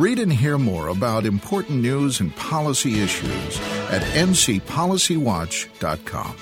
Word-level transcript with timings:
Read 0.00 0.18
and 0.18 0.32
hear 0.32 0.56
more 0.56 0.88
about 0.88 1.26
important 1.26 1.82
news 1.82 2.20
and 2.20 2.34
policy 2.34 3.02
issues 3.02 3.60
at 3.90 4.00
ncpolicywatch.com. 4.00 6.36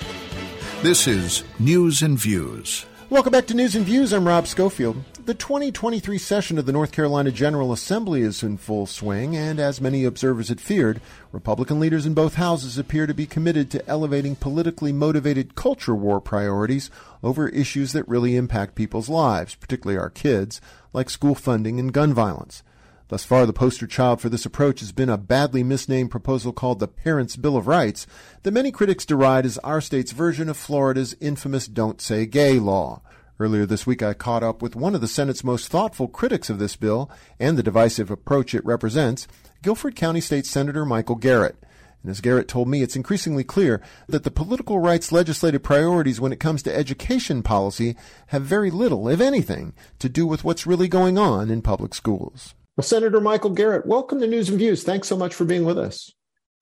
This 0.81 1.07
is 1.07 1.43
News 1.59 2.01
and 2.01 2.17
Views. 2.17 2.85
Welcome 3.09 3.33
back 3.33 3.47
to 3.47 3.53
News 3.53 3.75
and 3.75 3.85
Views. 3.85 4.13
I'm 4.13 4.25
Rob 4.25 4.47
Schofield. 4.47 5.03
The 5.25 5.33
2023 5.33 6.17
session 6.17 6.57
of 6.57 6.67
the 6.67 6.71
North 6.71 6.93
Carolina 6.93 7.33
General 7.33 7.73
Assembly 7.73 8.21
is 8.21 8.43
in 8.43 8.55
full 8.55 8.85
swing, 8.85 9.35
and 9.35 9.59
as 9.59 9.81
many 9.81 10.05
observers 10.05 10.47
had 10.47 10.61
feared, 10.61 11.01
Republican 11.33 11.81
leaders 11.81 12.05
in 12.05 12.13
both 12.13 12.35
houses 12.35 12.77
appear 12.77 13.07
to 13.07 13.13
be 13.13 13.25
committed 13.25 13.69
to 13.71 13.85
elevating 13.89 14.37
politically 14.37 14.93
motivated 14.93 15.55
culture 15.55 15.95
war 15.95 16.21
priorities 16.21 16.89
over 17.21 17.49
issues 17.49 17.91
that 17.91 18.07
really 18.07 18.37
impact 18.37 18.75
people's 18.75 19.09
lives, 19.09 19.55
particularly 19.55 19.99
our 19.99 20.09
kids, 20.09 20.61
like 20.93 21.09
school 21.09 21.35
funding 21.35 21.77
and 21.77 21.91
gun 21.91 22.13
violence. 22.13 22.63
Thus 23.09 23.25
far, 23.25 23.47
the 23.47 23.53
poster 23.53 23.87
child 23.87 24.21
for 24.21 24.29
this 24.29 24.45
approach 24.45 24.81
has 24.81 24.91
been 24.91 25.09
a 25.09 25.17
badly 25.17 25.63
misnamed 25.63 26.11
proposal 26.11 26.53
called 26.53 26.77
the 26.77 26.87
Parents' 26.87 27.35
Bill 27.35 27.57
of 27.57 27.65
Rights 27.65 28.05
that 28.43 28.51
many 28.51 28.71
critics 28.71 29.03
deride 29.03 29.47
as 29.47 29.57
our 29.59 29.81
state's 29.81 30.11
version 30.11 30.47
of 30.47 30.55
Florida's 30.55 31.15
infamous 31.19 31.65
Don't 31.65 31.99
Say 31.99 32.27
Gay 32.27 32.59
law. 32.59 33.01
Earlier 33.39 33.65
this 33.65 33.87
week, 33.87 34.03
I 34.03 34.13
caught 34.13 34.43
up 34.43 34.61
with 34.61 34.75
one 34.75 34.93
of 34.93 35.01
the 35.01 35.07
Senate's 35.07 35.43
most 35.43 35.69
thoughtful 35.69 36.07
critics 36.07 36.51
of 36.51 36.59
this 36.59 36.75
bill 36.75 37.09
and 37.39 37.57
the 37.57 37.63
divisive 37.63 38.11
approach 38.11 38.53
it 38.53 38.63
represents, 38.63 39.27
Guilford 39.63 39.95
County 39.95 40.21
State 40.21 40.45
Senator 40.45 40.85
Michael 40.85 41.15
Garrett. 41.15 41.55
And 42.03 42.11
as 42.11 42.21
Garrett 42.21 42.47
told 42.47 42.67
me, 42.67 42.83
it's 42.83 42.95
increasingly 42.95 43.43
clear 43.43 43.81
that 44.07 44.23
the 44.23 44.29
political 44.29 44.77
rights 44.77 45.11
legislative 45.11 45.63
priorities 45.63 46.21
when 46.21 46.31
it 46.31 46.39
comes 46.39 46.61
to 46.61 46.75
education 46.75 47.41
policy 47.41 47.95
have 48.27 48.43
very 48.43 48.69
little, 48.69 49.09
if 49.09 49.19
anything, 49.19 49.73
to 49.97 50.09
do 50.09 50.27
with 50.27 50.43
what's 50.43 50.67
really 50.67 50.87
going 50.87 51.17
on 51.17 51.49
in 51.49 51.63
public 51.63 51.95
schools. 51.95 52.53
Well, 52.79 52.83
Senator 52.85 53.19
Michael 53.19 53.49
Garrett, 53.49 53.85
welcome 53.85 54.21
to 54.21 54.25
News 54.25 54.47
and 54.47 54.57
Views. 54.57 54.83
Thanks 54.83 55.09
so 55.09 55.17
much 55.17 55.35
for 55.35 55.43
being 55.43 55.65
with 55.65 55.77
us. 55.77 56.13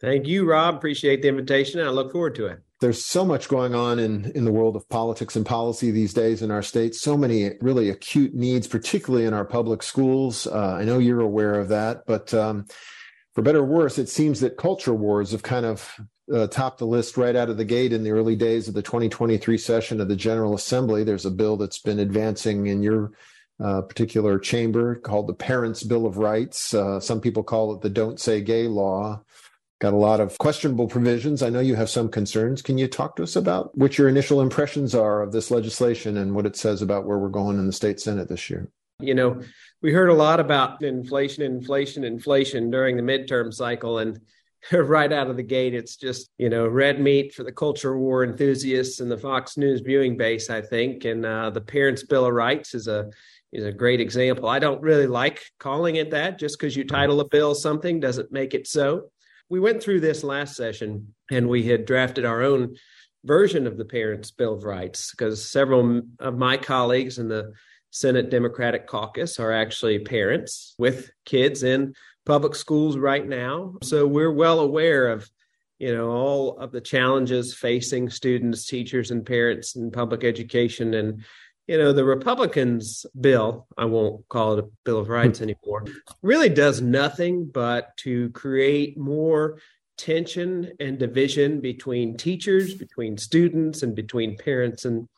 Thank 0.02 0.26
you, 0.26 0.50
Rob. 0.50 0.74
Appreciate 0.74 1.22
the 1.22 1.28
invitation, 1.28 1.80
I 1.80 1.90
look 1.90 2.12
forward 2.12 2.34
to 2.38 2.48
it. 2.48 2.60
There's 2.82 3.06
so 3.06 3.24
much 3.24 3.48
going 3.48 3.76
on 3.76 4.00
in, 4.00 4.32
in 4.34 4.44
the 4.44 4.52
world 4.52 4.76
of 4.76 4.90
politics 4.90 5.36
and 5.36 5.46
policy 5.46 5.92
these 5.92 6.16
days 6.16 6.42
in 6.42 6.50
our 6.50 6.64
state. 6.64 6.96
So 6.96 7.16
many 7.16 7.52
really 7.62 7.92
acute 7.92 8.34
needs, 8.34 8.68
particularly 8.68 9.28
in 9.28 9.36
our 9.36 9.46
public 9.46 9.84
schools. 9.84 10.48
Uh, 10.48 10.78
I 10.80 10.86
know 10.86 10.98
you're 10.98 11.22
aware 11.22 11.60
of 11.60 11.68
that, 11.68 12.08
but 12.08 12.34
um, 12.34 12.66
for 13.36 13.44
better 13.44 13.60
or 13.60 13.66
worse, 13.66 14.00
it 14.00 14.10
seems 14.10 14.40
that 14.40 14.58
culture 14.58 14.96
wars 14.96 15.34
have 15.34 15.44
kind 15.44 15.68
of 15.68 16.02
uh, 16.34 16.48
topped 16.48 16.80
the 16.80 16.88
list 16.88 17.16
right 17.16 17.36
out 17.36 17.52
of 17.52 17.58
the 17.58 17.64
gate 17.64 17.94
in 17.94 18.02
the 18.02 18.10
early 18.10 18.36
days 18.36 18.68
of 18.68 18.74
the 18.74 18.82
2023 18.82 19.56
session 19.60 20.02
of 20.02 20.08
the 20.08 20.16
General 20.16 20.56
Assembly. 20.56 21.04
There's 21.04 21.28
a 21.28 21.32
bill 21.32 21.58
that's 21.58 21.78
been 21.78 22.00
advancing 22.00 22.66
in 22.66 22.82
your 22.82 23.12
uh, 23.64 23.82
particular 23.82 24.38
chamber 24.40 24.96
called 24.96 25.28
the 25.28 25.34
Parents' 25.34 25.84
Bill 25.84 26.06
of 26.06 26.18
Rights. 26.18 26.74
Uh, 26.74 27.00
some 27.00 27.22
people 27.22 27.44
call 27.44 27.74
it 27.74 27.82
the 27.82 27.90
Don't 27.90 28.20
Say 28.20 28.42
Gay 28.42 28.68
law. 28.68 29.22
Got 29.80 29.94
a 29.94 29.98
lot 29.98 30.20
of 30.20 30.38
questionable 30.40 30.88
provisions. 30.88 31.44
I 31.44 31.50
know 31.50 31.60
you 31.60 31.76
have 31.76 31.90
some 31.90 32.10
concerns. 32.10 32.64
Can 32.64 32.80
you 32.80 32.88
talk 32.88 33.16
to 33.16 33.24
us 33.24 33.36
about 33.36 33.78
what 33.78 33.98
your 33.98 34.10
initial 34.10 34.42
impressions 34.42 34.96
are 34.96 35.22
of 35.22 35.32
this 35.32 35.52
legislation 35.52 36.18
and 36.18 36.34
what 36.34 36.48
it 36.48 36.56
says 36.56 36.82
about 36.82 37.06
where 37.06 37.20
we're 37.20 37.30
going 37.30 37.60
in 37.60 37.68
the 37.68 37.74
state 37.74 38.00
Senate 38.00 38.28
this 38.28 38.50
year? 38.50 38.70
You 39.00 39.14
know, 39.14 39.42
we 39.84 39.94
heard 39.94 40.10
a 40.10 40.16
lot 40.16 40.40
about 40.40 40.82
inflation, 40.82 41.44
inflation, 41.44 42.04
inflation 42.04 42.72
during 42.72 42.98
the 42.98 43.04
midterm 43.04 43.54
cycle. 43.54 44.00
And 44.00 44.20
right 44.72 45.14
out 45.14 45.30
of 45.30 45.38
the 45.38 45.44
gate, 45.44 45.76
it's 45.76 45.96
just, 45.96 46.32
you 46.40 46.50
know, 46.50 46.68
red 46.68 47.00
meat 47.00 47.36
for 47.36 47.44
the 47.44 47.52
culture 47.52 47.98
war 47.98 48.24
enthusiasts 48.24 49.00
and 49.00 49.12
the 49.12 49.18
Fox 49.18 49.58
News 49.58 49.82
viewing 49.82 50.18
base, 50.18 50.50
I 50.50 50.62
think. 50.62 51.06
And 51.06 51.24
uh, 51.24 51.52
the 51.52 51.62
Parents' 51.62 52.04
Bill 52.04 52.26
of 52.26 52.34
Rights 52.34 52.74
is 52.74 52.88
a 52.88 53.12
is 53.52 53.66
a 53.66 53.72
great 53.72 54.02
example. 54.02 54.50
I 54.50 54.60
don't 54.60 54.82
really 54.82 55.08
like 55.08 55.42
calling 55.60 55.96
it 55.96 56.12
that. 56.12 56.40
Just 56.40 56.60
because 56.60 56.76
you 56.76 56.84
title 56.84 57.20
a 57.20 57.26
bill 57.28 57.56
something 57.56 58.00
doesn't 58.00 58.32
make 58.32 58.54
it 58.54 58.68
so. 58.68 59.10
We 59.50 59.60
went 59.60 59.82
through 59.82 60.02
this 60.02 60.24
last 60.24 60.56
session 60.56 61.14
and 61.32 61.48
we 61.48 61.64
had 61.64 61.86
drafted 61.86 62.26
our 62.26 62.44
own 62.44 62.76
version 63.24 63.66
of 63.66 63.78
the 63.78 63.86
Parents' 63.86 64.32
Bill 64.32 64.54
of 64.54 64.64
Rights 64.64 65.12
because 65.12 65.50
several 65.50 66.02
of 66.20 66.38
my 66.38 66.58
colleagues 66.58 67.18
in 67.18 67.28
the 67.28 67.54
Senate 67.92 68.30
Democratic 68.30 68.88
Caucus 68.88 69.40
are 69.40 69.54
actually 69.54 70.00
parents 70.00 70.76
with 70.78 71.10
kids 71.26 71.64
in 71.64 71.94
public 72.26 72.56
schools 72.56 72.98
right 72.98 73.26
now. 73.26 73.76
So 73.84 74.06
we're 74.06 74.34
well 74.34 74.60
aware 74.60 75.08
of 75.08 75.30
you 75.80 75.96
know 75.96 76.10
all 76.10 76.58
of 76.58 76.72
the 76.72 76.82
challenges 76.82 77.54
facing 77.54 78.10
students 78.10 78.66
teachers 78.66 79.12
and 79.12 79.26
parents 79.26 79.76
in 79.76 79.92
public 79.92 80.24
education 80.24 80.96
and 80.96 81.24
you 81.68 81.78
know, 81.78 81.92
the 81.92 82.06
Republicans' 82.06 83.06
bill, 83.20 83.68
I 83.78 83.86
won't 83.86 84.28
call 84.30 84.54
it 84.54 84.64
a 84.64 84.70
Bill 84.86 85.00
of 85.00 85.10
Rights 85.10 85.42
anymore, 85.42 85.86
really 86.22 86.50
does 86.50 86.82
nothing 86.82 87.46
but 87.46 87.96
to 87.98 88.30
create 88.30 88.98
more 88.98 89.60
tension 89.98 90.72
and 90.80 90.98
division 90.98 91.60
between 91.60 92.16
teachers, 92.16 92.74
between 92.74 93.18
students, 93.18 93.84
and 93.84 93.96
between 93.96 94.38
parents. 94.38 94.86
And 94.86 95.10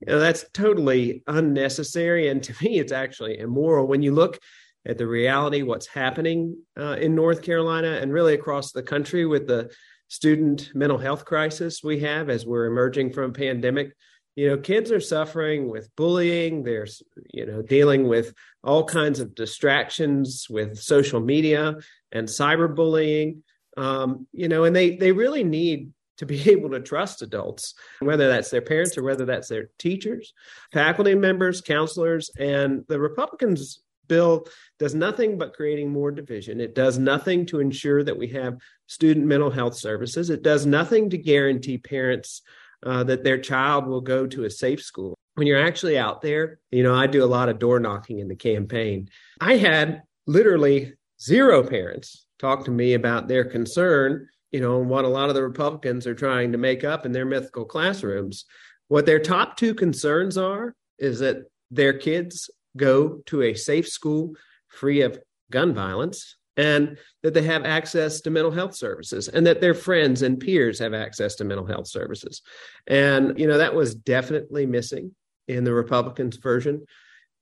you 0.00 0.06
know, 0.06 0.18
that's 0.18 0.46
totally 0.54 1.22
unnecessary. 1.26 2.28
And 2.28 2.42
to 2.44 2.54
me, 2.64 2.78
it's 2.78 2.92
actually 2.92 3.38
immoral 3.38 3.86
when 3.86 4.02
you 4.02 4.14
look 4.14 4.38
at 4.86 4.96
the 4.96 5.06
reality, 5.06 5.62
what's 5.62 5.86
happening 5.86 6.56
uh, 6.78 6.96
in 7.00 7.14
North 7.14 7.42
Carolina 7.42 7.98
and 8.00 8.12
really 8.12 8.34
across 8.34 8.72
the 8.72 8.82
country 8.82 9.26
with 9.26 9.46
the 9.46 9.70
student 10.08 10.70
mental 10.74 10.98
health 10.98 11.24
crisis 11.24 11.82
we 11.82 12.00
have 12.00 12.28
as 12.28 12.46
we're 12.46 12.66
emerging 12.66 13.10
from 13.10 13.30
a 13.30 13.32
pandemic 13.32 13.94
you 14.36 14.48
know 14.48 14.58
kids 14.58 14.90
are 14.90 15.00
suffering 15.00 15.68
with 15.68 15.94
bullying. 15.96 16.62
They're 16.62 16.86
you 17.32 17.46
know 17.46 17.62
dealing 17.62 18.08
with 18.08 18.34
all 18.62 18.84
kinds 18.84 19.20
of 19.20 19.34
distractions 19.34 20.46
with 20.48 20.78
social 20.78 21.20
media 21.20 21.76
and 22.12 22.28
cyberbullying. 22.28 23.42
Um, 23.76 24.26
you 24.32 24.48
know 24.48 24.64
and 24.64 24.74
they 24.74 24.96
they 24.96 25.12
really 25.12 25.44
need 25.44 25.92
to 26.18 26.26
be 26.26 26.50
able 26.50 26.70
to 26.70 26.80
trust 26.80 27.22
adults 27.22 27.74
whether 28.00 28.28
that's 28.28 28.50
their 28.50 28.62
parents 28.62 28.96
or 28.96 29.02
whether 29.02 29.24
that's 29.24 29.48
their 29.48 29.70
teachers 29.80 30.32
faculty 30.72 31.16
members 31.16 31.60
counselors 31.60 32.30
and 32.38 32.84
the 32.86 33.00
republicans 33.00 33.82
bill 34.08 34.46
does 34.78 34.94
nothing 34.94 35.38
but 35.38 35.54
creating 35.54 35.90
more 35.90 36.10
division. 36.10 36.60
It 36.60 36.74
does 36.74 36.98
nothing 36.98 37.46
to 37.46 37.60
ensure 37.60 38.02
that 38.04 38.16
we 38.16 38.28
have 38.28 38.58
student 38.86 39.26
mental 39.26 39.50
health 39.50 39.76
services. 39.76 40.30
It 40.30 40.42
does 40.42 40.66
nothing 40.66 41.10
to 41.10 41.18
guarantee 41.18 41.78
parents 41.78 42.42
uh, 42.84 43.04
that 43.04 43.24
their 43.24 43.38
child 43.38 43.86
will 43.86 44.00
go 44.00 44.26
to 44.26 44.44
a 44.44 44.50
safe 44.50 44.82
school. 44.82 45.14
When 45.34 45.46
you're 45.46 45.64
actually 45.66 45.98
out 45.98 46.20
there, 46.20 46.60
you 46.70 46.82
know, 46.82 46.94
I 46.94 47.06
do 47.06 47.24
a 47.24 47.26
lot 47.26 47.48
of 47.48 47.58
door 47.58 47.80
knocking 47.80 48.20
in 48.20 48.28
the 48.28 48.36
campaign. 48.36 49.08
I 49.40 49.56
had 49.56 50.02
literally 50.26 50.94
zero 51.20 51.62
parents 51.66 52.26
talk 52.38 52.64
to 52.64 52.70
me 52.70 52.94
about 52.94 53.26
their 53.26 53.44
concern, 53.44 54.28
you 54.52 54.60
know, 54.60 54.78
what 54.78 55.04
a 55.04 55.08
lot 55.08 55.28
of 55.28 55.34
the 55.34 55.42
Republicans 55.42 56.06
are 56.06 56.14
trying 56.14 56.52
to 56.52 56.58
make 56.58 56.84
up 56.84 57.04
in 57.06 57.12
their 57.12 57.24
mythical 57.24 57.64
classrooms. 57.64 58.44
What 58.88 59.06
their 59.06 59.18
top 59.18 59.56
two 59.56 59.74
concerns 59.74 60.36
are 60.36 60.74
is 60.98 61.18
that 61.20 61.38
their 61.70 61.94
kids 61.94 62.50
go 62.76 63.20
to 63.26 63.42
a 63.42 63.54
safe 63.54 63.88
school 63.88 64.34
free 64.68 65.00
of 65.00 65.18
gun 65.50 65.74
violence 65.74 66.36
and 66.56 66.96
that 67.22 67.34
they 67.34 67.42
have 67.42 67.64
access 67.64 68.20
to 68.20 68.30
mental 68.30 68.52
health 68.52 68.74
services 68.74 69.28
and 69.28 69.46
that 69.46 69.60
their 69.60 69.74
friends 69.74 70.22
and 70.22 70.38
peers 70.38 70.78
have 70.78 70.94
access 70.94 71.34
to 71.36 71.44
mental 71.44 71.66
health 71.66 71.88
services. 71.88 72.42
And, 72.86 73.38
you 73.38 73.46
know, 73.46 73.58
that 73.58 73.74
was 73.74 73.94
definitely 73.94 74.66
missing 74.66 75.14
in 75.48 75.64
the 75.64 75.74
Republicans' 75.74 76.36
version. 76.36 76.84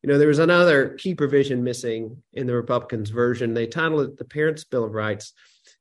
You 0.02 0.10
know, 0.10 0.18
there 0.18 0.28
was 0.28 0.38
another 0.38 0.90
key 0.98 1.14
provision 1.14 1.62
missing 1.62 2.22
in 2.32 2.46
the 2.46 2.54
Republicans' 2.54 3.10
version. 3.10 3.54
They 3.54 3.66
titled 3.66 4.08
it 4.08 4.16
the 4.16 4.24
Parents' 4.24 4.64
Bill 4.64 4.84
of 4.84 4.92
Rights. 4.92 5.32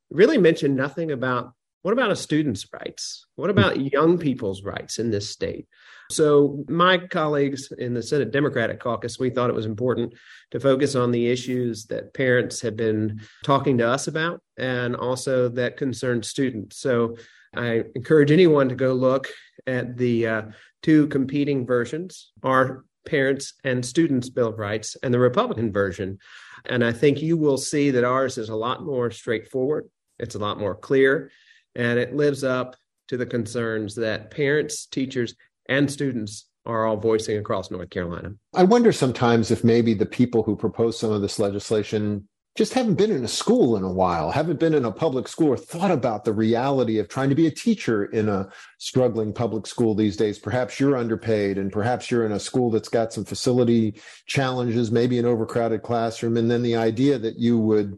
It 0.09 0.17
really 0.17 0.37
mentioned 0.37 0.75
nothing 0.75 1.11
about 1.11 1.53
what 1.81 1.93
about 1.93 2.11
a 2.11 2.15
student's 2.15 2.65
rights? 2.71 3.25
What 3.35 3.49
about 3.49 3.79
young 3.79 4.17
people's 4.17 4.63
rights 4.63 4.99
in 4.99 5.09
this 5.09 5.29
state? 5.29 5.67
So, 6.11 6.63
my 6.67 6.97
colleagues 6.97 7.71
in 7.71 7.93
the 7.93 8.03
Senate 8.03 8.31
Democratic 8.31 8.79
caucus, 8.79 9.17
we 9.17 9.29
thought 9.29 9.49
it 9.49 9.55
was 9.55 9.65
important 9.65 10.13
to 10.51 10.59
focus 10.59 10.95
on 10.95 11.11
the 11.11 11.27
issues 11.27 11.85
that 11.85 12.13
parents 12.13 12.61
have 12.61 12.75
been 12.75 13.21
talking 13.43 13.77
to 13.77 13.87
us 13.87 14.07
about 14.07 14.41
and 14.57 14.95
also 14.95 15.47
that 15.49 15.77
concern 15.77 16.21
students. 16.21 16.77
So, 16.77 17.15
I 17.55 17.83
encourage 17.95 18.31
anyone 18.31 18.69
to 18.69 18.75
go 18.75 18.93
look 18.93 19.29
at 19.67 19.97
the 19.97 20.27
uh, 20.27 20.41
two 20.83 21.07
competing 21.07 21.65
versions 21.65 22.31
our 22.43 22.85
parents 23.05 23.53
and 23.63 23.85
students 23.85 24.29
bill 24.29 24.49
of 24.49 24.59
rights 24.59 24.95
and 25.03 25.13
the 25.13 25.19
republican 25.19 25.71
version 25.71 26.17
and 26.65 26.83
i 26.83 26.91
think 26.91 27.21
you 27.21 27.37
will 27.37 27.57
see 27.57 27.91
that 27.91 28.03
ours 28.03 28.37
is 28.37 28.49
a 28.49 28.55
lot 28.55 28.83
more 28.83 29.09
straightforward 29.09 29.89
it's 30.19 30.35
a 30.35 30.39
lot 30.39 30.59
more 30.59 30.75
clear 30.75 31.31
and 31.75 31.99
it 31.99 32.15
lives 32.15 32.43
up 32.43 32.75
to 33.07 33.17
the 33.17 33.25
concerns 33.25 33.95
that 33.95 34.31
parents 34.31 34.85
teachers 34.85 35.35
and 35.67 35.89
students 35.91 36.47
are 36.65 36.85
all 36.85 36.97
voicing 36.97 37.37
across 37.37 37.71
North 37.71 37.89
Carolina. 37.89 38.33
I 38.53 38.63
wonder 38.63 38.91
sometimes 38.91 39.51
if 39.51 39.63
maybe 39.63 39.93
the 39.93 40.05
people 40.05 40.43
who 40.43 40.55
propose 40.55 40.99
some 40.99 41.11
of 41.11 41.21
this 41.21 41.39
legislation 41.39 42.27
just 42.55 42.73
haven't 42.73 42.95
been 42.95 43.11
in 43.11 43.23
a 43.23 43.29
school 43.29 43.77
in 43.77 43.83
a 43.83 43.91
while, 43.91 44.29
haven't 44.29 44.59
been 44.59 44.73
in 44.73 44.83
a 44.83 44.91
public 44.91 45.27
school 45.27 45.49
or 45.49 45.57
thought 45.57 45.89
about 45.89 46.25
the 46.25 46.33
reality 46.33 46.99
of 46.99 47.07
trying 47.07 47.29
to 47.29 47.35
be 47.35 47.47
a 47.47 47.51
teacher 47.51 48.05
in 48.05 48.27
a 48.27 48.49
struggling 48.77 49.31
public 49.33 49.65
school 49.65 49.95
these 49.95 50.17
days. 50.17 50.37
Perhaps 50.37 50.77
you're 50.77 50.97
underpaid 50.97 51.57
and 51.57 51.71
perhaps 51.71 52.11
you're 52.11 52.25
in 52.25 52.33
a 52.33 52.39
school 52.39 52.69
that's 52.69 52.89
got 52.89 53.13
some 53.13 53.23
facility 53.23 54.01
challenges, 54.25 54.91
maybe 54.91 55.17
an 55.17 55.25
overcrowded 55.25 55.81
classroom. 55.81 56.35
And 56.35 56.51
then 56.51 56.61
the 56.61 56.75
idea 56.75 57.17
that 57.19 57.39
you 57.39 57.57
would 57.57 57.97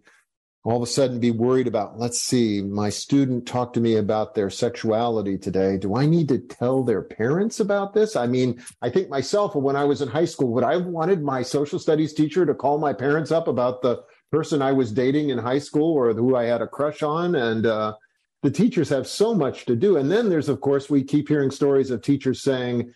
all 0.66 0.78
of 0.78 0.84
a 0.84 0.88
sudden 0.88 1.20
be 1.20 1.32
worried 1.32 1.68
about, 1.68 2.00
let's 2.00 2.22
see, 2.22 2.62
my 2.62 2.90
student 2.90 3.46
talked 3.46 3.74
to 3.74 3.82
me 3.82 3.98
about 3.98 4.34
their 4.34 4.50
sexuality 4.50 5.38
today. 5.38 5.78
Do 5.78 5.96
I 5.96 6.06
need 6.06 6.30
to 6.30 6.40
tell 6.40 6.84
their 6.84 7.02
parents 7.02 7.60
about 7.60 7.94
this? 7.94 8.16
I 8.16 8.28
mean, 8.28 8.64
I 8.82 8.90
think 8.90 9.10
myself, 9.10 9.56
when 9.56 9.76
I 9.76 9.84
was 9.84 10.02
in 10.02 10.08
high 10.08 10.26
school, 10.26 10.54
would 10.54 10.64
I 10.64 10.74
have 10.74 10.86
wanted 10.86 11.22
my 11.22 11.42
social 11.42 11.80
studies 11.80 12.14
teacher 12.14 12.46
to 12.46 12.54
call 12.54 12.78
my 12.78 12.94
parents 12.94 13.30
up 13.30 13.50
about 13.50 13.82
the 13.82 14.04
person 14.32 14.62
I 14.62 14.72
was 14.72 14.94
dating 14.94 15.30
in 15.30 15.38
high 15.38 15.60
school 15.60 15.94
or 15.94 16.14
who 16.14 16.36
I 16.36 16.46
had 16.46 16.62
a 16.62 16.68
crush 16.68 17.04
on? 17.04 17.36
And, 17.36 17.66
uh, 17.66 17.96
the 18.42 18.52
teachers 18.52 18.90
have 18.90 19.08
so 19.08 19.34
much 19.34 19.66
to 19.66 19.76
do. 19.76 19.98
And 19.98 20.12
then 20.12 20.30
there's, 20.30 20.50
of 20.50 20.62
course, 20.62 20.90
we 20.90 21.04
keep 21.04 21.30
hearing 21.30 21.52
stories 21.52 21.92
of 21.92 22.02
teachers 22.02 22.42
saying, 22.42 22.94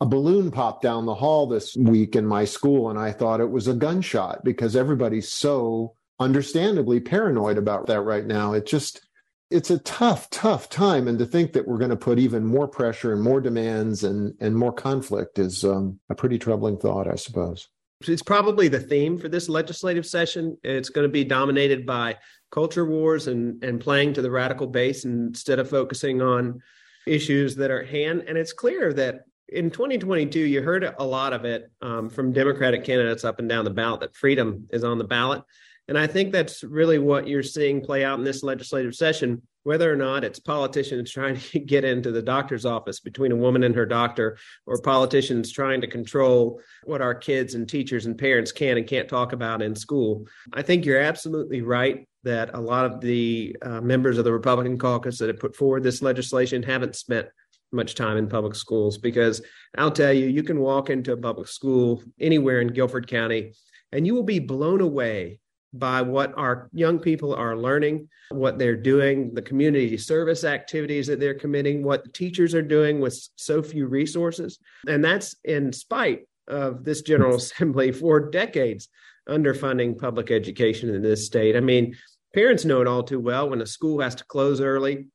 a 0.00 0.06
balloon 0.06 0.50
popped 0.50 0.82
down 0.82 1.06
the 1.06 1.14
hall 1.14 1.46
this 1.46 1.76
week 1.76 2.16
in 2.16 2.26
my 2.26 2.44
school, 2.44 2.90
and 2.90 2.98
I 2.98 3.12
thought 3.12 3.40
it 3.40 3.50
was 3.50 3.68
a 3.68 3.74
gunshot 3.74 4.42
because 4.44 4.74
everybody's 4.74 5.30
so 5.30 5.94
understandably 6.22 7.00
paranoid 7.00 7.58
about 7.58 7.86
that 7.86 8.00
right 8.02 8.26
now. 8.26 8.52
It 8.52 8.66
just, 8.66 9.06
it's 9.50 9.70
a 9.70 9.78
tough, 9.80 10.30
tough 10.30 10.70
time. 10.70 11.08
And 11.08 11.18
to 11.18 11.26
think 11.26 11.52
that 11.52 11.66
we're 11.66 11.78
going 11.78 11.90
to 11.90 11.96
put 11.96 12.18
even 12.18 12.44
more 12.44 12.68
pressure 12.68 13.12
and 13.12 13.22
more 13.22 13.40
demands 13.40 14.04
and, 14.04 14.34
and 14.40 14.56
more 14.56 14.72
conflict 14.72 15.38
is 15.38 15.64
um, 15.64 15.98
a 16.08 16.14
pretty 16.14 16.38
troubling 16.38 16.78
thought, 16.78 17.08
I 17.08 17.16
suppose. 17.16 17.68
It's 18.00 18.22
probably 18.22 18.68
the 18.68 18.80
theme 18.80 19.18
for 19.18 19.28
this 19.28 19.48
legislative 19.48 20.06
session. 20.06 20.56
It's 20.64 20.88
going 20.88 21.06
to 21.06 21.12
be 21.12 21.24
dominated 21.24 21.86
by 21.86 22.16
culture 22.50 22.84
wars 22.84 23.28
and, 23.28 23.62
and 23.62 23.80
playing 23.80 24.14
to 24.14 24.22
the 24.22 24.30
radical 24.30 24.66
base 24.66 25.04
instead 25.04 25.58
of 25.58 25.70
focusing 25.70 26.20
on 26.20 26.60
issues 27.06 27.56
that 27.56 27.70
are 27.70 27.82
at 27.82 27.88
hand. 27.88 28.24
And 28.26 28.36
it's 28.36 28.52
clear 28.52 28.92
that 28.94 29.22
in 29.48 29.70
2022, 29.70 30.40
you 30.40 30.62
heard 30.62 30.94
a 30.98 31.04
lot 31.04 31.32
of 31.32 31.44
it 31.44 31.70
um, 31.80 32.08
from 32.08 32.32
Democratic 32.32 32.84
candidates 32.84 33.24
up 33.24 33.38
and 33.38 33.48
down 33.48 33.64
the 33.64 33.70
ballot 33.70 34.00
that 34.00 34.16
freedom 34.16 34.66
is 34.70 34.84
on 34.84 34.98
the 34.98 35.04
ballot. 35.04 35.42
And 35.88 35.98
I 35.98 36.06
think 36.06 36.32
that's 36.32 36.62
really 36.62 36.98
what 36.98 37.26
you're 37.26 37.42
seeing 37.42 37.80
play 37.80 38.04
out 38.04 38.18
in 38.18 38.24
this 38.24 38.42
legislative 38.42 38.94
session, 38.94 39.42
whether 39.64 39.92
or 39.92 39.96
not 39.96 40.24
it's 40.24 40.38
politicians 40.38 41.10
trying 41.12 41.36
to 41.36 41.58
get 41.58 41.84
into 41.84 42.12
the 42.12 42.22
doctor's 42.22 42.64
office 42.64 43.00
between 43.00 43.32
a 43.32 43.36
woman 43.36 43.64
and 43.64 43.74
her 43.74 43.86
doctor, 43.86 44.38
or 44.66 44.80
politicians 44.80 45.52
trying 45.52 45.80
to 45.80 45.86
control 45.86 46.60
what 46.84 47.02
our 47.02 47.14
kids 47.14 47.54
and 47.54 47.68
teachers 47.68 48.06
and 48.06 48.16
parents 48.16 48.52
can 48.52 48.78
and 48.78 48.86
can't 48.86 49.08
talk 49.08 49.32
about 49.32 49.62
in 49.62 49.74
school. 49.74 50.26
I 50.52 50.62
think 50.62 50.84
you're 50.84 51.00
absolutely 51.00 51.62
right 51.62 52.06
that 52.24 52.54
a 52.54 52.60
lot 52.60 52.84
of 52.84 53.00
the 53.00 53.56
uh, 53.62 53.80
members 53.80 54.18
of 54.18 54.24
the 54.24 54.32
Republican 54.32 54.78
caucus 54.78 55.18
that 55.18 55.28
have 55.28 55.40
put 55.40 55.56
forward 55.56 55.82
this 55.82 56.02
legislation 56.02 56.62
haven't 56.62 56.94
spent 56.94 57.26
much 57.72 57.94
time 57.94 58.16
in 58.16 58.28
public 58.28 58.54
schools 58.54 58.98
because 58.98 59.42
I'll 59.76 59.90
tell 59.90 60.12
you, 60.12 60.26
you 60.26 60.42
can 60.42 60.60
walk 60.60 60.90
into 60.90 61.12
a 61.12 61.16
public 61.16 61.48
school 61.48 62.02
anywhere 62.20 62.60
in 62.60 62.68
Guilford 62.68 63.08
County 63.08 63.54
and 63.90 64.06
you 64.06 64.14
will 64.14 64.22
be 64.22 64.38
blown 64.38 64.80
away 64.80 65.40
by 65.72 66.02
what 66.02 66.36
our 66.36 66.68
young 66.72 66.98
people 66.98 67.34
are 67.34 67.56
learning, 67.56 68.08
what 68.30 68.58
they're 68.58 68.76
doing, 68.76 69.32
the 69.34 69.42
community 69.42 69.96
service 69.96 70.44
activities 70.44 71.06
that 71.06 71.18
they're 71.18 71.34
committing, 71.38 71.82
what 71.82 72.04
the 72.04 72.10
teachers 72.10 72.54
are 72.54 72.62
doing 72.62 73.00
with 73.00 73.18
so 73.36 73.62
few 73.62 73.86
resources. 73.86 74.58
And 74.86 75.04
that's 75.04 75.34
in 75.44 75.72
spite 75.72 76.26
of 76.48 76.84
this 76.84 77.02
General 77.02 77.34
Assembly 77.36 77.92
for 77.92 78.30
decades 78.30 78.88
underfunding 79.28 79.98
public 79.98 80.30
education 80.30 80.94
in 80.94 81.02
this 81.02 81.26
state. 81.26 81.56
I 81.56 81.60
mean, 81.60 81.96
parents 82.34 82.64
know 82.64 82.80
it 82.80 82.88
all 82.88 83.02
too 83.02 83.20
well 83.20 83.48
when 83.48 83.62
a 83.62 83.66
school 83.66 84.00
has 84.00 84.14
to 84.16 84.24
close 84.24 84.60
early 84.60 85.06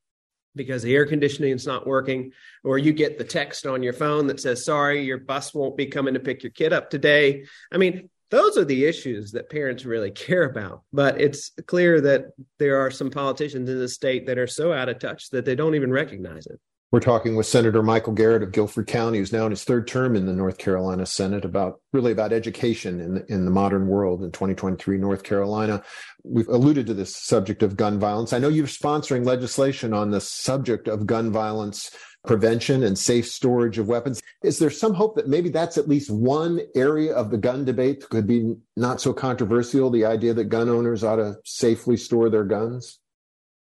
because 0.56 0.82
the 0.82 0.94
air 0.94 1.06
conditioning 1.06 1.52
is 1.52 1.66
not 1.66 1.86
working, 1.86 2.32
or 2.64 2.78
you 2.78 2.92
get 2.92 3.16
the 3.16 3.24
text 3.24 3.66
on 3.66 3.82
your 3.82 3.92
phone 3.92 4.26
that 4.26 4.40
says, 4.40 4.64
sorry, 4.64 5.04
your 5.04 5.18
bus 5.18 5.54
won't 5.54 5.76
be 5.76 5.86
coming 5.86 6.14
to 6.14 6.20
pick 6.20 6.42
your 6.42 6.50
kid 6.50 6.72
up 6.72 6.90
today. 6.90 7.44
I 7.70 7.76
mean, 7.76 8.10
those 8.30 8.58
are 8.58 8.64
the 8.64 8.84
issues 8.84 9.32
that 9.32 9.50
parents 9.50 9.84
really 9.84 10.10
care 10.26 10.44
about. 10.44 10.82
But 10.92 11.20
it's 11.20 11.50
clear 11.66 12.00
that 12.02 12.26
there 12.58 12.78
are 12.78 12.90
some 12.90 13.10
politicians 13.10 13.68
in 13.68 13.78
the 13.78 13.88
state 13.88 14.26
that 14.26 14.38
are 14.38 14.46
so 14.46 14.72
out 14.72 14.88
of 14.88 14.98
touch 14.98 15.30
that 15.30 15.44
they 15.44 15.54
don't 15.54 15.74
even 15.74 15.90
recognize 15.90 16.46
it. 16.46 16.60
We're 16.90 17.00
talking 17.00 17.36
with 17.36 17.44
Senator 17.44 17.82
Michael 17.82 18.14
Garrett 18.14 18.42
of 18.42 18.52
Guilford 18.52 18.86
County, 18.86 19.18
who's 19.18 19.32
now 19.32 19.44
in 19.44 19.50
his 19.50 19.62
third 19.62 19.86
term 19.86 20.16
in 20.16 20.24
the 20.24 20.32
North 20.32 20.56
Carolina 20.56 21.04
Senate, 21.04 21.44
about 21.44 21.82
really 21.92 22.12
about 22.12 22.32
education 22.32 22.98
in 22.98 23.14
the, 23.16 23.26
in 23.30 23.44
the 23.44 23.50
modern 23.50 23.88
world 23.88 24.24
in 24.24 24.32
2023 24.32 24.96
North 24.96 25.22
Carolina. 25.22 25.82
We've 26.24 26.48
alluded 26.48 26.86
to 26.86 26.94
this 26.94 27.14
subject 27.14 27.62
of 27.62 27.76
gun 27.76 27.98
violence. 27.98 28.32
I 28.32 28.38
know 28.38 28.48
you're 28.48 28.66
sponsoring 28.66 29.26
legislation 29.26 29.92
on 29.92 30.10
the 30.10 30.20
subject 30.22 30.88
of 30.88 31.06
gun 31.06 31.30
violence 31.30 31.94
prevention 32.26 32.82
and 32.82 32.98
safe 32.98 33.28
storage 33.28 33.76
of 33.76 33.86
weapons. 33.86 34.22
Is 34.42 34.58
there 34.58 34.70
some 34.70 34.94
hope 34.94 35.14
that 35.16 35.28
maybe 35.28 35.50
that's 35.50 35.76
at 35.76 35.88
least 35.88 36.10
one 36.10 36.60
area 36.74 37.12
of 37.12 37.30
the 37.30 37.38
gun 37.38 37.66
debate 37.66 38.00
that 38.00 38.08
could 38.08 38.26
be 38.26 38.54
not 38.78 39.02
so 39.02 39.12
controversial? 39.12 39.90
The 39.90 40.06
idea 40.06 40.32
that 40.32 40.44
gun 40.44 40.70
owners 40.70 41.04
ought 41.04 41.16
to 41.16 41.36
safely 41.44 41.98
store 41.98 42.30
their 42.30 42.44
guns? 42.44 42.98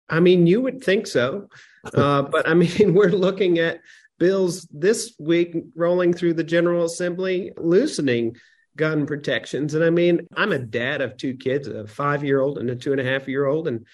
I 0.09 0.21
mean, 0.21 0.47
you 0.47 0.61
would 0.63 0.85
think 0.85 1.09
so. 1.09 1.49
Uh, 1.95 2.23
but 2.23 2.49
I 2.49 2.55
mean, 2.55 2.71
we're 2.95 3.11
looking 3.11 3.59
at 3.59 3.81
bills 4.19 4.67
this 4.73 5.15
week 5.19 5.57
rolling 5.75 6.13
through 6.13 6.35
the 6.35 6.45
General 6.45 6.85
Assembly, 6.85 7.53
loosening 7.57 8.37
gun 8.77 9.07
protections. 9.07 9.75
And 9.75 9.85
I 9.85 9.91
mean, 9.91 10.27
I'm 10.37 10.53
a 10.53 10.59
dad 10.59 11.01
of 11.01 11.17
two 11.17 11.35
kids, 11.35 11.69
a 11.69 11.87
five 11.87 12.25
year 12.25 12.41
old 12.41 12.59
and 12.59 12.71
a 12.71 12.77
two 12.77 12.93
and 12.93 13.01
a 13.01 13.05
half 13.05 13.29
year 13.29 13.47
old. 13.47 13.69
And, 13.69 13.87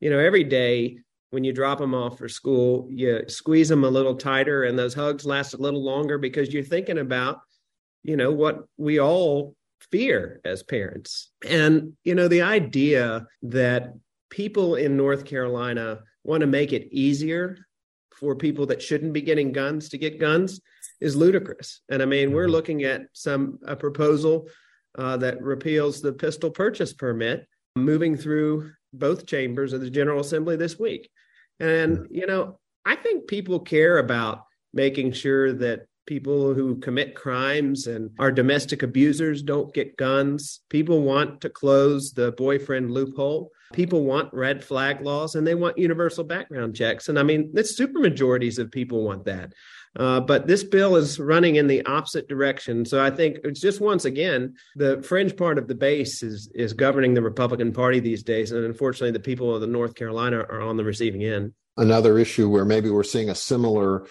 you 0.00 0.10
know, 0.10 0.18
every 0.18 0.44
day 0.44 0.98
when 1.30 1.44
you 1.44 1.52
drop 1.52 1.78
them 1.78 1.94
off 1.94 2.18
for 2.18 2.28
school, 2.28 2.86
you 2.90 3.22
squeeze 3.28 3.68
them 3.68 3.84
a 3.84 3.88
little 3.88 4.16
tighter 4.16 4.64
and 4.64 4.78
those 4.78 4.94
hugs 4.94 5.24
last 5.24 5.54
a 5.54 5.58
little 5.58 5.82
longer 5.82 6.18
because 6.18 6.52
you're 6.52 6.62
thinking 6.62 6.98
about, 6.98 7.40
you 8.02 8.16
know, 8.16 8.30
what 8.30 8.64
we 8.76 9.00
all 9.00 9.54
fear 9.90 10.40
as 10.44 10.62
parents. 10.62 11.30
And, 11.48 11.94
you 12.04 12.14
know, 12.14 12.28
the 12.28 12.42
idea 12.42 13.26
that 13.42 13.94
people 14.28 14.74
in 14.74 14.96
North 14.96 15.24
Carolina 15.24 16.00
want 16.24 16.40
to 16.40 16.46
make 16.46 16.72
it 16.72 16.88
easier 16.92 17.58
for 18.14 18.36
people 18.36 18.66
that 18.66 18.82
shouldn't 18.82 19.12
be 19.12 19.22
getting 19.22 19.52
guns 19.52 19.88
to 19.88 19.98
get 19.98 20.20
guns 20.20 20.60
is 21.00 21.16
ludicrous. 21.16 21.80
And 21.90 22.02
I 22.02 22.04
mean, 22.04 22.32
we're 22.32 22.44
mm-hmm. 22.44 22.52
looking 22.52 22.84
at 22.84 23.02
some 23.12 23.58
a 23.66 23.74
proposal 23.74 24.48
uh, 24.96 25.16
that 25.18 25.42
repeals 25.42 26.00
the 26.00 26.12
pistol 26.12 26.50
purchase 26.50 26.92
permit 26.92 27.46
moving 27.74 28.16
through 28.16 28.70
both 28.92 29.26
chambers 29.26 29.72
of 29.72 29.80
the 29.80 29.90
General 29.90 30.20
Assembly 30.20 30.56
this 30.56 30.78
week. 30.78 31.10
And, 31.60 32.06
you 32.10 32.26
know, 32.26 32.58
I 32.84 32.96
think 32.96 33.26
people 33.26 33.60
care 33.60 33.98
about 33.98 34.44
making 34.74 35.12
sure 35.12 35.52
that 35.54 35.86
people 36.06 36.54
who 36.54 36.76
commit 36.76 37.14
crimes 37.14 37.86
and 37.86 38.10
are 38.18 38.32
domestic 38.32 38.82
abusers 38.82 39.42
don't 39.42 39.74
get 39.74 39.96
guns. 39.96 40.60
People 40.68 41.02
want 41.02 41.40
to 41.42 41.50
close 41.50 42.12
the 42.12 42.32
boyfriend 42.32 42.90
loophole. 42.90 43.50
People 43.72 44.04
want 44.04 44.32
red 44.34 44.62
flag 44.62 45.00
laws 45.00 45.34
and 45.34 45.46
they 45.46 45.54
want 45.54 45.78
universal 45.78 46.24
background 46.24 46.74
checks. 46.74 47.08
And 47.08 47.18
I 47.18 47.22
mean, 47.22 47.50
the 47.52 47.64
super 47.64 48.00
majorities 48.00 48.58
of 48.58 48.70
people 48.70 49.04
want 49.04 49.24
that. 49.24 49.52
Uh, 49.98 50.20
but 50.20 50.46
this 50.46 50.64
bill 50.64 50.96
is 50.96 51.20
running 51.20 51.56
in 51.56 51.66
the 51.66 51.84
opposite 51.84 52.26
direction. 52.26 52.84
So 52.84 53.04
I 53.04 53.10
think 53.10 53.38
it's 53.44 53.60
just 53.60 53.80
once 53.80 54.04
again 54.04 54.54
the 54.76 55.02
fringe 55.02 55.36
part 55.36 55.58
of 55.58 55.68
the 55.68 55.74
base 55.74 56.22
is 56.22 56.50
is 56.54 56.72
governing 56.72 57.12
the 57.12 57.22
Republican 57.22 57.72
Party 57.72 58.00
these 58.00 58.22
days, 58.22 58.52
and 58.52 58.64
unfortunately, 58.64 59.10
the 59.10 59.20
people 59.20 59.54
of 59.54 59.60
the 59.60 59.66
North 59.66 59.94
Carolina 59.94 60.38
are 60.38 60.62
on 60.62 60.78
the 60.78 60.84
receiving 60.84 61.24
end. 61.24 61.52
Another 61.76 62.18
issue 62.18 62.48
where 62.48 62.64
maybe 62.64 62.90
we're 62.90 63.02
seeing 63.02 63.30
a 63.30 63.34
similar 63.34 64.06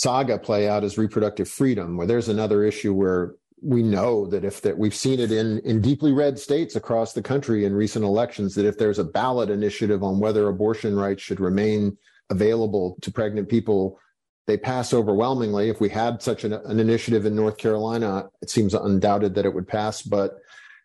saga 0.00 0.38
play 0.38 0.66
out 0.66 0.82
is 0.82 0.96
reproductive 0.96 1.48
freedom, 1.48 1.96
where 1.96 2.06
there's 2.06 2.30
another 2.30 2.64
issue 2.64 2.94
where 2.94 3.34
we 3.62 3.82
know 3.82 4.26
that 4.26 4.44
if 4.44 4.62
that 4.62 4.78
we've 4.78 4.94
seen 4.94 5.20
it 5.20 5.30
in 5.30 5.58
in 5.60 5.82
deeply 5.82 6.12
red 6.12 6.38
states 6.38 6.74
across 6.74 7.12
the 7.12 7.20
country 7.20 7.66
in 7.66 7.74
recent 7.74 8.02
elections 8.02 8.54
that 8.54 8.64
if 8.64 8.78
there's 8.78 8.98
a 8.98 9.04
ballot 9.04 9.50
initiative 9.50 10.02
on 10.02 10.18
whether 10.18 10.48
abortion 10.48 10.96
rights 10.96 11.22
should 11.22 11.40
remain 11.40 11.94
available 12.30 12.96
to 13.02 13.12
pregnant 13.12 13.50
people 13.50 14.00
they 14.46 14.56
pass 14.56 14.92
overwhelmingly. 14.92 15.68
If 15.68 15.80
we 15.80 15.88
had 15.88 16.22
such 16.22 16.42
an, 16.42 16.54
an, 16.54 16.80
initiative 16.80 17.24
in 17.24 17.36
North 17.36 17.56
Carolina, 17.56 18.30
it 18.42 18.50
seems 18.50 18.74
undoubted 18.74 19.34
that 19.36 19.44
it 19.44 19.54
would 19.54 19.68
pass, 19.68 20.02
but 20.02 20.38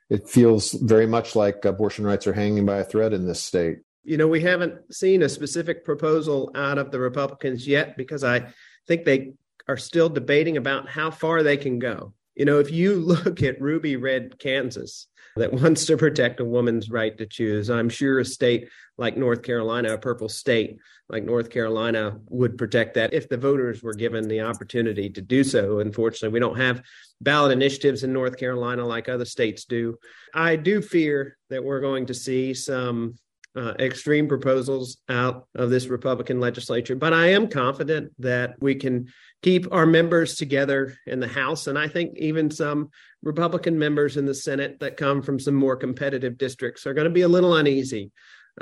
it 0.09 0.29
feels 0.29 0.73
very 0.73 1.07
much 1.07 1.35
like 1.35 1.65
abortion 1.65 2.05
rights 2.05 2.27
are 2.27 2.33
hanging 2.33 2.65
by 2.65 2.77
a 2.77 2.83
thread 2.83 3.11
in 3.11 3.25
this 3.25 3.41
state. 3.41 3.77
You 4.03 4.17
know, 4.17 4.27
we 4.27 4.41
haven't 4.41 4.93
seen 4.93 5.23
a 5.23 5.29
specific 5.29 5.83
proposal 5.83 6.51
out 6.53 6.77
of 6.77 6.91
the 6.91 6.99
Republicans 6.99 7.67
yet 7.67 7.97
because 7.97 8.23
I 8.23 8.53
think 8.87 9.05
they 9.05 9.33
are 9.67 9.77
still 9.77 10.09
debating 10.09 10.57
about 10.57 10.87
how 10.87 11.11
far 11.11 11.43
they 11.43 11.57
can 11.57 11.79
go. 11.79 12.13
You 12.35 12.45
know, 12.45 12.59
if 12.59 12.71
you 12.71 12.95
look 12.99 13.41
at 13.41 13.61
Ruby 13.61 13.95
Red, 13.95 14.39
Kansas, 14.39 15.07
that 15.37 15.51
wants 15.53 15.85
to 15.85 15.97
protect 15.97 16.39
a 16.39 16.45
woman's 16.45 16.89
right 16.89 17.17
to 17.17 17.25
choose, 17.25 17.69
I'm 17.69 17.89
sure 17.89 18.19
a 18.19 18.25
state 18.25 18.69
like 18.97 19.17
North 19.17 19.41
Carolina, 19.41 19.93
a 19.93 19.97
purple 19.97 20.29
state 20.29 20.77
like 21.09 21.23
North 21.23 21.49
Carolina, 21.49 22.17
would 22.29 22.57
protect 22.57 22.93
that 22.93 23.13
if 23.13 23.27
the 23.27 23.37
voters 23.37 23.83
were 23.83 23.93
given 23.93 24.27
the 24.27 24.41
opportunity 24.41 25.09
to 25.09 25.21
do 25.21 25.43
so. 25.43 25.79
Unfortunately, 25.79 26.33
we 26.33 26.39
don't 26.39 26.57
have 26.57 26.81
ballot 27.19 27.51
initiatives 27.51 28.03
in 28.03 28.13
North 28.13 28.37
Carolina 28.37 28.85
like 28.85 29.09
other 29.09 29.25
states 29.25 29.65
do. 29.65 29.97
I 30.33 30.55
do 30.55 30.81
fear 30.81 31.37
that 31.49 31.63
we're 31.63 31.81
going 31.81 32.05
to 32.05 32.13
see 32.13 32.53
some 32.53 33.15
uh, 33.55 33.73
extreme 33.79 34.27
proposals 34.27 34.97
out 35.07 35.47
of 35.55 35.69
this 35.69 35.87
Republican 35.87 36.39
legislature. 36.39 36.95
But 36.95 37.13
I 37.13 37.27
am 37.27 37.47
confident 37.47 38.11
that 38.19 38.55
we 38.59 38.75
can 38.75 39.07
keep 39.41 39.71
our 39.71 39.85
members 39.85 40.35
together 40.35 40.95
in 41.07 41.19
the 41.19 41.27
House. 41.27 41.67
And 41.67 41.77
I 41.77 41.87
think 41.87 42.17
even 42.17 42.51
some 42.51 42.89
Republican 43.21 43.79
members 43.79 44.17
in 44.17 44.25
the 44.25 44.33
Senate 44.33 44.79
that 44.79 44.97
come 44.97 45.21
from 45.21 45.39
some 45.39 45.55
more 45.55 45.75
competitive 45.75 46.37
districts 46.37 46.85
are 46.85 46.93
going 46.93 47.05
to 47.05 47.11
be 47.13 47.21
a 47.21 47.27
little 47.27 47.55
uneasy 47.55 48.11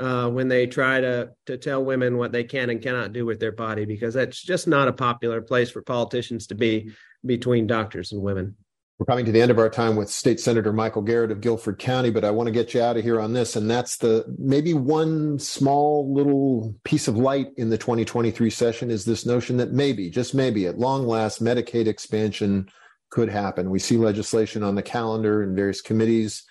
uh, 0.00 0.28
when 0.28 0.48
they 0.48 0.66
try 0.66 1.00
to 1.00 1.30
to 1.46 1.56
tell 1.56 1.84
women 1.84 2.16
what 2.16 2.32
they 2.32 2.44
can 2.44 2.70
and 2.70 2.82
cannot 2.82 3.12
do 3.12 3.24
with 3.24 3.38
their 3.38 3.52
body, 3.52 3.84
because 3.84 4.14
that's 4.14 4.42
just 4.42 4.66
not 4.66 4.88
a 4.88 4.92
popular 4.92 5.40
place 5.40 5.70
for 5.70 5.82
politicians 5.82 6.48
to 6.48 6.54
be 6.54 6.90
between 7.24 7.66
doctors 7.66 8.12
and 8.12 8.20
women. 8.20 8.56
We're 8.98 9.06
coming 9.06 9.24
to 9.24 9.32
the 9.32 9.42
end 9.42 9.50
of 9.50 9.58
our 9.58 9.68
time 9.68 9.96
with 9.96 10.08
State 10.08 10.38
Senator 10.38 10.72
Michael 10.72 11.02
Garrett 11.02 11.32
of 11.32 11.40
Guilford 11.40 11.80
County, 11.80 12.10
but 12.10 12.24
I 12.24 12.30
want 12.30 12.46
to 12.46 12.52
get 12.52 12.74
you 12.74 12.80
out 12.80 12.96
of 12.96 13.02
here 13.02 13.20
on 13.20 13.32
this. 13.32 13.56
And 13.56 13.68
that's 13.68 13.96
the 13.96 14.24
maybe 14.38 14.72
one 14.72 15.40
small 15.40 16.14
little 16.14 16.76
piece 16.84 17.08
of 17.08 17.16
light 17.16 17.48
in 17.56 17.70
the 17.70 17.78
2023 17.78 18.50
session 18.50 18.92
is 18.92 19.04
this 19.04 19.26
notion 19.26 19.56
that 19.56 19.72
maybe, 19.72 20.10
just 20.10 20.32
maybe, 20.32 20.68
at 20.68 20.78
long 20.78 21.08
last, 21.08 21.42
Medicaid 21.42 21.88
expansion 21.88 22.68
could 23.10 23.28
happen. 23.28 23.68
We 23.68 23.80
see 23.80 23.96
legislation 23.96 24.62
on 24.62 24.76
the 24.76 24.82
calendar 24.82 25.42
in 25.42 25.56
various 25.56 25.80
committees. 25.80 26.44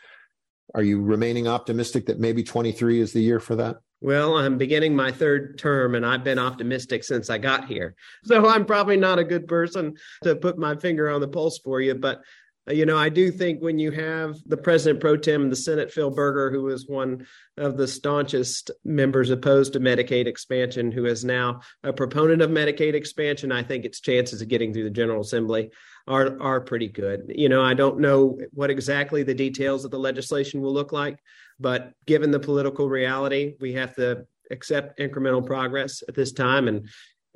Are 0.75 0.83
you 0.83 1.01
remaining 1.01 1.47
optimistic 1.47 2.07
that 2.07 2.19
maybe 2.19 2.43
23 2.43 2.99
is 2.99 3.13
the 3.13 3.21
year 3.21 3.39
for 3.39 3.55
that? 3.55 3.77
Well, 4.03 4.37
I'm 4.37 4.57
beginning 4.57 4.97
my 4.97 5.13
third 5.13 5.57
term 5.57 5.95
and 5.95 6.05
I've 6.05 6.25
been 6.25 6.37
optimistic 6.37 7.05
since 7.05 7.29
I 7.29 7.37
got 7.37 7.69
here. 7.69 7.95
So 8.25 8.47
I'm 8.47 8.65
probably 8.65 8.97
not 8.97 9.19
a 9.19 9.23
good 9.23 9.47
person 9.47 9.95
to 10.23 10.35
put 10.35 10.57
my 10.57 10.75
finger 10.75 11.09
on 11.09 11.21
the 11.21 11.27
pulse 11.27 11.57
for 11.59 11.79
you. 11.79 11.95
But, 11.95 12.21
Uh, 12.67 12.73
you 12.73 12.85
know, 12.85 12.97
I 12.97 13.09
do 13.09 13.31
think 13.31 13.61
when 13.61 13.79
you 13.79 13.91
have 13.91 14.37
the 14.45 14.57
president 14.57 15.01
pro 15.01 15.17
tem, 15.17 15.49
the 15.49 15.55
Senate, 15.55 15.91
Phil 15.91 16.09
Berger, 16.09 16.51
who 16.51 16.63
was 16.63 16.87
one 16.87 17.25
of 17.57 17.77
the 17.77 17.87
staunchest 17.87 18.71
members 18.83 19.29
opposed 19.29 19.73
to 19.73 19.79
Medicaid 19.79 20.27
expansion, 20.27 20.91
who 20.91 21.05
is 21.05 21.25
now 21.25 21.61
a 21.83 21.93
proponent 21.93 22.41
of 22.41 22.49
Medicaid 22.49 22.93
expansion, 22.93 23.51
I 23.51 23.63
think 23.63 23.85
its 23.85 23.99
chances 23.99 24.41
of 24.41 24.47
getting 24.47 24.73
through 24.73 24.85
the 24.85 24.89
General 24.89 25.21
Assembly 25.21 25.71
are 26.07 26.41
are 26.41 26.61
pretty 26.61 26.87
good. 26.87 27.31
You 27.35 27.49
know, 27.49 27.61
I 27.61 27.73
don't 27.73 27.99
know 27.99 28.39
what 28.51 28.69
exactly 28.69 29.23
the 29.23 29.33
details 29.33 29.85
of 29.85 29.91
the 29.91 29.99
legislation 29.99 30.61
will 30.61 30.73
look 30.73 30.91
like, 30.91 31.17
but 31.59 31.93
given 32.05 32.31
the 32.31 32.39
political 32.39 32.89
reality, 32.89 33.55
we 33.59 33.73
have 33.73 33.95
to 33.95 34.25
accept 34.51 34.99
incremental 34.99 35.45
progress 35.45 36.03
at 36.07 36.15
this 36.15 36.31
time 36.31 36.67
and 36.67 36.87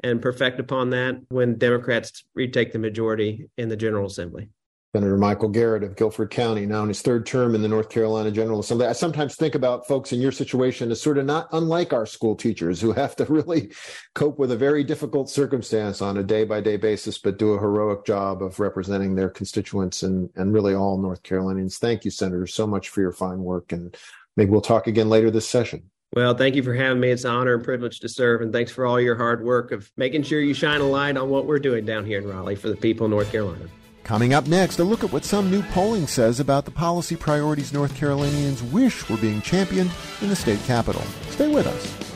and 0.03 0.22
perfect 0.22 0.60
upon 0.60 0.91
that 0.91 1.15
when 1.29 1.57
Democrats 1.57 2.24
retake 2.36 2.72
the 2.72 2.79
majority 2.79 3.50
in 3.57 3.67
the 3.67 3.75
General 3.75 4.05
Assembly. 4.05 4.50
Senator 4.97 5.15
Michael 5.15 5.49
Garrett 5.49 5.83
of 5.83 5.95
Guilford 5.95 6.31
County, 6.31 6.65
now 6.65 6.81
in 6.81 6.87
his 6.87 7.03
third 7.03 7.23
term 7.23 7.53
in 7.53 7.61
the 7.61 7.67
North 7.67 7.87
Carolina 7.87 8.31
General 8.31 8.61
Assembly. 8.61 8.87
I 8.87 8.93
sometimes 8.93 9.35
think 9.35 9.53
about 9.53 9.87
folks 9.87 10.11
in 10.11 10.19
your 10.19 10.31
situation 10.31 10.89
as 10.89 10.99
sort 10.99 11.19
of 11.19 11.25
not 11.27 11.47
unlike 11.51 11.93
our 11.93 12.07
school 12.07 12.35
teachers 12.35 12.81
who 12.81 12.93
have 12.93 13.15
to 13.17 13.25
really 13.31 13.71
cope 14.15 14.39
with 14.39 14.51
a 14.51 14.57
very 14.57 14.83
difficult 14.83 15.29
circumstance 15.29 16.01
on 16.01 16.17
a 16.17 16.23
day 16.23 16.45
by 16.45 16.61
day 16.61 16.77
basis, 16.77 17.19
but 17.19 17.37
do 17.37 17.51
a 17.51 17.59
heroic 17.59 18.07
job 18.07 18.41
of 18.41 18.59
representing 18.59 19.13
their 19.13 19.29
constituents 19.29 20.01
and, 20.01 20.31
and 20.35 20.51
really 20.51 20.73
all 20.73 20.97
North 20.97 21.21
Carolinians. 21.21 21.77
Thank 21.77 22.03
you, 22.03 22.09
Senator, 22.09 22.47
so 22.47 22.65
much 22.65 22.89
for 22.89 23.01
your 23.01 23.11
fine 23.11 23.43
work. 23.43 23.73
And 23.73 23.95
maybe 24.35 24.49
we'll 24.49 24.61
talk 24.61 24.87
again 24.87 25.09
later 25.09 25.29
this 25.29 25.47
session. 25.47 25.91
Well, 26.15 26.33
thank 26.33 26.55
you 26.55 26.63
for 26.63 26.73
having 26.73 26.99
me. 26.99 27.11
It's 27.11 27.23
an 27.23 27.35
honor 27.35 27.53
and 27.53 27.63
privilege 27.63 27.99
to 27.99 28.09
serve. 28.09 28.41
And 28.41 28.51
thanks 28.51 28.71
for 28.71 28.87
all 28.87 28.99
your 28.99 29.15
hard 29.15 29.45
work 29.45 29.71
of 29.71 29.91
making 29.95 30.23
sure 30.23 30.41
you 30.41 30.55
shine 30.55 30.81
a 30.81 30.87
light 30.87 31.17
on 31.17 31.29
what 31.29 31.45
we're 31.45 31.59
doing 31.59 31.85
down 31.85 32.03
here 32.03 32.17
in 32.17 32.27
Raleigh 32.27 32.55
for 32.55 32.69
the 32.69 32.75
people 32.75 33.05
of 33.05 33.11
North 33.11 33.31
Carolina. 33.31 33.67
Coming 34.07 34.33
up 34.33 34.47
next, 34.47 34.79
a 34.79 34.85
look 34.85 35.03
at 35.03 35.11
what 35.11 35.25
some 35.25 35.51
new 35.51 35.61
polling 35.63 36.07
says 36.07 36.39
about 36.39 36.63
the 36.63 36.71
policy 36.71 37.17
priorities 37.17 37.73
North 37.73 37.93
Carolinians 37.93 38.63
wish 38.63 39.09
were 39.09 39.17
being 39.17 39.41
championed 39.41 39.91
in 40.21 40.29
the 40.29 40.35
state 40.35 40.61
capital. 40.63 41.01
Stay 41.29 41.53
with 41.53 41.67
us. 41.67 42.06